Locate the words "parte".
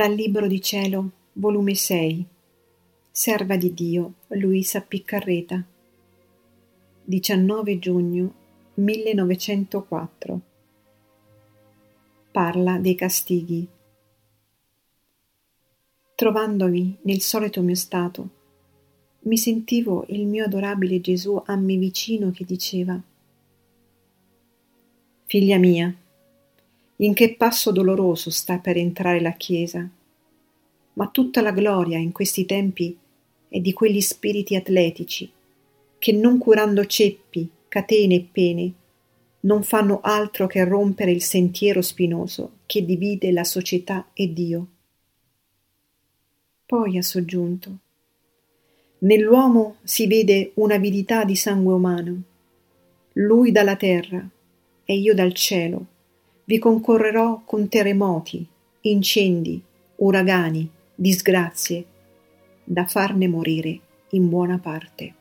64.58-65.14